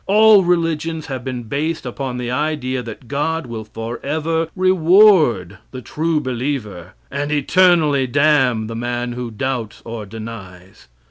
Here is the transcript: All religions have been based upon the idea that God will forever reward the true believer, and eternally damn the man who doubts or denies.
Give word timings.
All 0.07 0.43
religions 0.43 1.05
have 1.05 1.23
been 1.23 1.43
based 1.43 1.85
upon 1.85 2.17
the 2.17 2.31
idea 2.31 2.81
that 2.81 3.07
God 3.07 3.45
will 3.45 3.63
forever 3.65 4.47
reward 4.55 5.59
the 5.69 5.83
true 5.83 6.19
believer, 6.19 6.93
and 7.11 7.31
eternally 7.31 8.07
damn 8.07 8.65
the 8.65 8.75
man 8.75 9.11
who 9.11 9.29
doubts 9.29 9.79
or 9.85 10.07
denies. 10.07 10.87